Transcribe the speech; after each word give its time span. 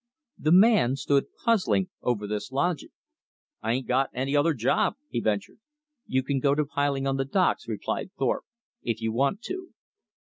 The 0.39 0.51
man 0.51 0.95
stood 0.95 1.25
puzzling 1.45 1.89
over 2.01 2.25
this 2.25 2.51
logic. 2.51 2.89
"I 3.61 3.73
ain't 3.73 3.87
got 3.87 4.09
any 4.15 4.35
other 4.35 4.55
job," 4.55 4.95
he 5.09 5.19
ventured. 5.19 5.59
"You 6.07 6.23
can 6.23 6.39
go 6.39 6.55
to 6.55 6.65
piling 6.65 7.05
on 7.05 7.17
the 7.17 7.25
docks," 7.25 7.67
replied 7.67 8.09
Thorpe, 8.17 8.45
"if 8.81 8.99
you 8.99 9.11
want 9.13 9.43
to." 9.43 9.75